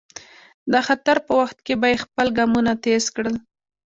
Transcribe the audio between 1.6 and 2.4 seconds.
کې به یې خپل